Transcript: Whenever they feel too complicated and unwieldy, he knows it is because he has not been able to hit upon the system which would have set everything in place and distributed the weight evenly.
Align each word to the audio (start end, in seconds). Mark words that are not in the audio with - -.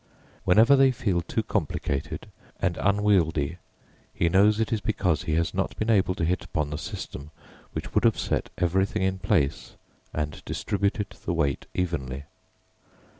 Whenever 0.45 0.75
they 0.75 0.89
feel 0.89 1.21
too 1.21 1.43
complicated 1.43 2.25
and 2.59 2.75
unwieldy, 2.77 3.59
he 4.11 4.29
knows 4.29 4.59
it 4.59 4.73
is 4.73 4.81
because 4.81 5.21
he 5.21 5.35
has 5.35 5.53
not 5.53 5.77
been 5.77 5.91
able 5.91 6.15
to 6.15 6.25
hit 6.25 6.43
upon 6.43 6.71
the 6.71 6.77
system 6.79 7.29
which 7.73 7.93
would 7.93 8.03
have 8.03 8.17
set 8.17 8.49
everything 8.57 9.03
in 9.03 9.19
place 9.19 9.75
and 10.11 10.43
distributed 10.45 11.11
the 11.23 11.33
weight 11.35 11.67
evenly. 11.75 12.23